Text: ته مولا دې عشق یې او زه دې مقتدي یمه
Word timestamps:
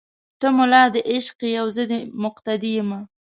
ته 0.39 0.47
مولا 0.55 0.83
دې 0.93 1.01
عشق 1.11 1.37
یې 1.49 1.53
او 1.61 1.67
زه 1.75 1.83
دې 1.89 1.99
مقتدي 2.23 2.71
یمه 2.79 2.99